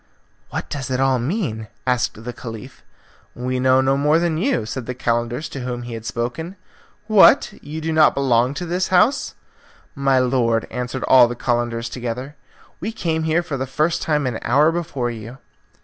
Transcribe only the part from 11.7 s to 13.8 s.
together, "we came here for the